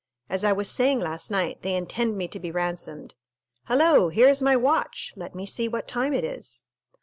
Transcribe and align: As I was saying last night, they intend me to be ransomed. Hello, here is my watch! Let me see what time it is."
As 0.31 0.43
I 0.43 0.51
was 0.51 0.67
saying 0.67 0.99
last 0.99 1.29
night, 1.29 1.61
they 1.61 1.75
intend 1.75 2.17
me 2.17 2.27
to 2.29 2.39
be 2.39 2.49
ransomed. 2.49 3.13
Hello, 3.65 4.09
here 4.09 4.29
is 4.29 4.41
my 4.41 4.55
watch! 4.55 5.13
Let 5.15 5.35
me 5.35 5.45
see 5.45 5.67
what 5.67 5.87
time 5.87 6.11
it 6.15 6.23
is." 6.23 6.65